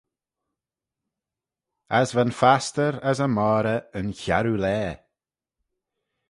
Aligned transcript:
As 1.99 2.09
va'n 2.15 2.31
fastyr 2.39 2.93
as 3.09 3.19
y 3.25 3.27
moghrey 3.35 3.81
yn 3.99 4.07
chiarroo 4.19 4.59
laa. 4.63 4.93